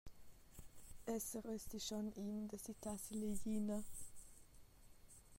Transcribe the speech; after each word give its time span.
Esser 1.15 1.45
eis 1.53 1.65
ti 1.71 1.79
schon 1.85 2.07
in 2.23 2.41
da 2.49 2.57
sittar 2.65 2.97
silla 3.05 3.31
glina. 3.41 3.77